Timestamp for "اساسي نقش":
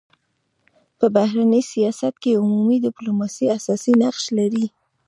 3.57-4.23